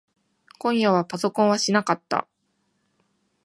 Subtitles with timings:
[0.57, 2.27] 今夜はパソコンはしなかった。